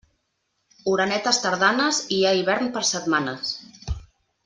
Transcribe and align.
Orenetes 0.93 1.39
tardanes, 1.45 1.99
hi 2.17 2.21
ha 2.25 2.33
hivern 2.41 2.73
per 2.79 2.85
setmanes. 2.93 3.53